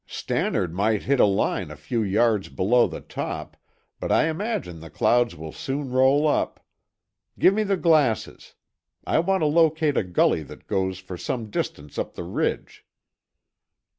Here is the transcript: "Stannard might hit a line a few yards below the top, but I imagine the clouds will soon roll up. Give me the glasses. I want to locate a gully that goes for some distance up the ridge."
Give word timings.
"Stannard 0.07 0.73
might 0.73 1.03
hit 1.03 1.19
a 1.19 1.27
line 1.27 1.69
a 1.69 1.75
few 1.75 2.01
yards 2.01 2.49
below 2.49 2.87
the 2.87 3.01
top, 3.01 3.55
but 3.99 4.11
I 4.11 4.29
imagine 4.29 4.79
the 4.79 4.89
clouds 4.89 5.35
will 5.35 5.51
soon 5.51 5.91
roll 5.91 6.27
up. 6.27 6.65
Give 7.37 7.53
me 7.53 7.61
the 7.61 7.77
glasses. 7.77 8.55
I 9.05 9.19
want 9.19 9.41
to 9.41 9.45
locate 9.45 9.97
a 9.97 10.03
gully 10.03 10.41
that 10.41 10.65
goes 10.65 10.97
for 10.97 11.17
some 11.17 11.51
distance 11.51 11.99
up 11.99 12.15
the 12.15 12.23
ridge." 12.23 12.83